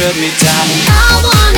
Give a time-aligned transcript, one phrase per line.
[0.00, 1.49] shut me down.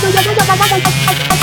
[0.00, 1.35] 就，就，就，就，大家，就，就。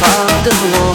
[0.00, 0.87] of the world.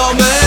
[0.00, 0.39] Wyoming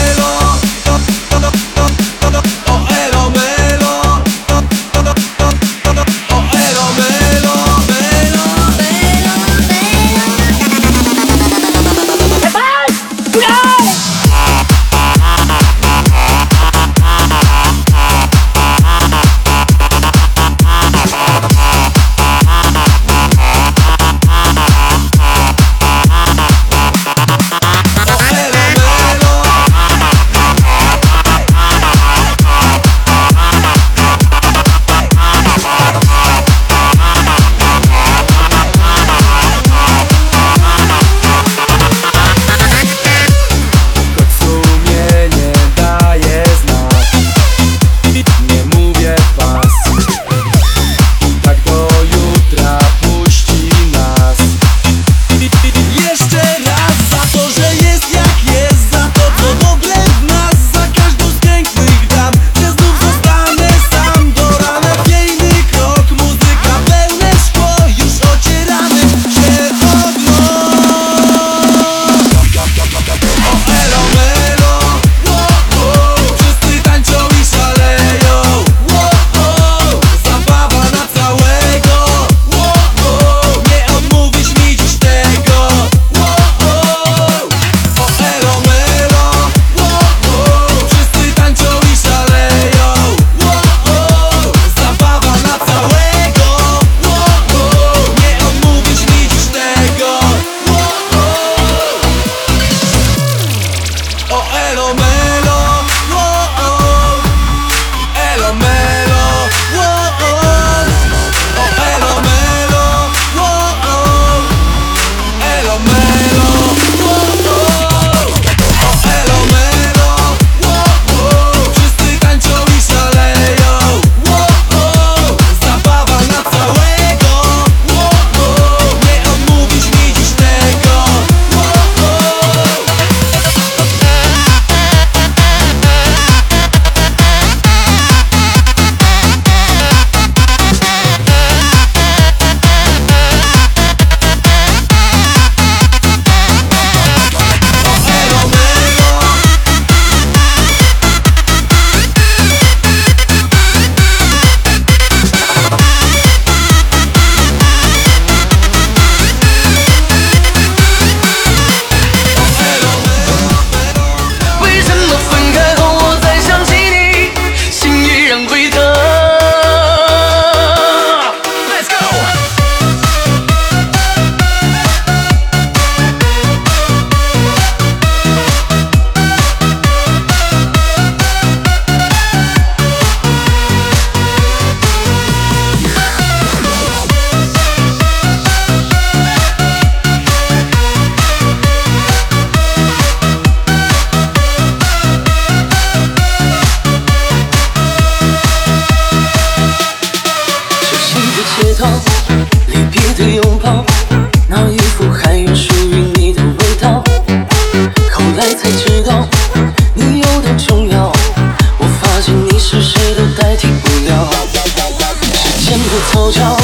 [216.24, 216.63] 표정